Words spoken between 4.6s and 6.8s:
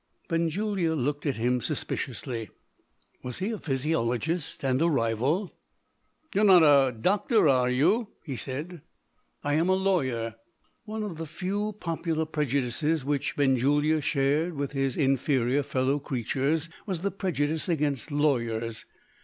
and a rival? "You're not